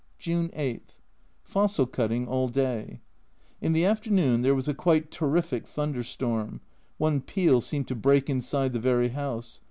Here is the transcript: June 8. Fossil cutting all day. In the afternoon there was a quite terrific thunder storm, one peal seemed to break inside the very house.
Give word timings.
June 0.17 0.49
8. 0.53 0.97
Fossil 1.43 1.85
cutting 1.85 2.27
all 2.27 2.47
day. 2.47 3.01
In 3.61 3.71
the 3.71 3.85
afternoon 3.85 4.41
there 4.41 4.55
was 4.55 4.67
a 4.67 4.73
quite 4.73 5.11
terrific 5.11 5.67
thunder 5.67 6.01
storm, 6.01 6.59
one 6.97 7.21
peal 7.21 7.61
seemed 7.61 7.87
to 7.89 7.93
break 7.95 8.27
inside 8.27 8.73
the 8.73 8.79
very 8.79 9.09
house. 9.09 9.59